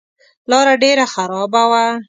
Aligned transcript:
لاره 0.49 0.73
ډېره 0.83 1.05
خرابه 1.13 1.61
وه. 1.71 1.85